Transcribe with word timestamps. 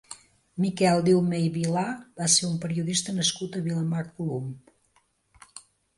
Miquel 0.63 1.01
Diumé 1.07 1.41
i 1.49 1.51
Vilà 1.57 1.83
va 2.21 2.29
ser 2.37 2.49
un 2.49 2.55
periodista 2.65 3.15
nascut 3.19 3.59
a 3.61 3.65
Vilamacolum. 3.69 4.49